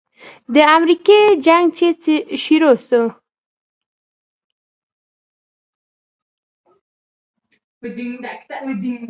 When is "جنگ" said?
1.45-1.65